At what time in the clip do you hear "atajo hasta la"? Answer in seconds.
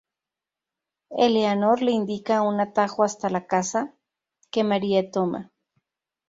2.59-3.45